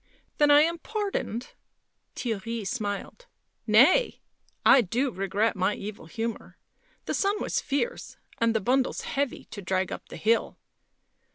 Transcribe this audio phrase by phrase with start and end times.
[0.39, 1.51] "Then I am pardoned?"
[2.15, 3.27] Theirry smiled."
[3.77, 4.19] Nay,
[4.65, 6.57] I do regret my evil humour.
[7.05, 10.57] The sun was fierce and the bundles heavy to drag up the hill."